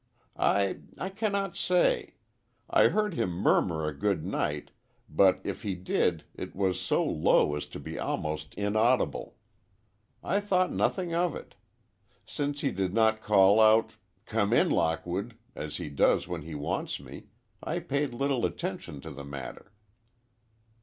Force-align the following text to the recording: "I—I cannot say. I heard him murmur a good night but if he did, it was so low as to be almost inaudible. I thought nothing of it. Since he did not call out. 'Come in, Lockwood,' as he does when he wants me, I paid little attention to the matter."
"I—I 0.35 1.09
cannot 1.09 1.55
say. 1.55 2.15
I 2.67 2.87
heard 2.87 3.13
him 3.13 3.29
murmur 3.29 3.87
a 3.87 3.93
good 3.95 4.25
night 4.25 4.71
but 5.07 5.39
if 5.43 5.61
he 5.61 5.75
did, 5.75 6.23
it 6.33 6.55
was 6.55 6.79
so 6.79 7.05
low 7.05 7.53
as 7.53 7.67
to 7.67 7.79
be 7.79 7.99
almost 7.99 8.55
inaudible. 8.55 9.35
I 10.23 10.39
thought 10.39 10.71
nothing 10.71 11.13
of 11.13 11.35
it. 11.35 11.53
Since 12.25 12.61
he 12.61 12.71
did 12.71 12.95
not 12.95 13.21
call 13.21 13.59
out. 13.61 13.93
'Come 14.25 14.51
in, 14.53 14.71
Lockwood,' 14.71 15.37
as 15.53 15.77
he 15.77 15.87
does 15.87 16.27
when 16.27 16.41
he 16.41 16.55
wants 16.55 16.99
me, 16.99 17.27
I 17.61 17.77
paid 17.77 18.11
little 18.11 18.43
attention 18.43 19.01
to 19.01 19.11
the 19.11 19.23
matter." 19.23 19.71